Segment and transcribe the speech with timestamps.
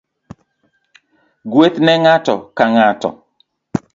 [1.51, 3.09] Gweth ne ngato ka ngato